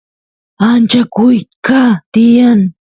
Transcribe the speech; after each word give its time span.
acha 0.69 1.01
kuyqa 1.13 1.81
tiyan 2.11 2.61